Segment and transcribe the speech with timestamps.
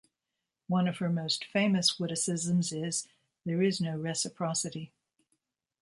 [0.65, 3.07] One of her most famous witticisms is:
[3.45, 4.93] There is no reciprocity.